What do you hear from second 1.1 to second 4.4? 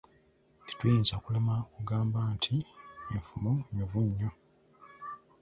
kulema kugamba nti enfumo nnyuvu nnyo.